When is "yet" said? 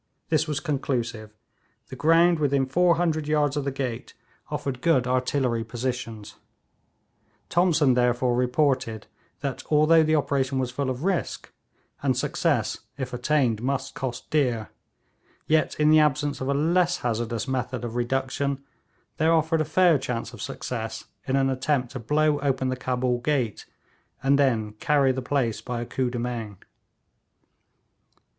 15.45-15.79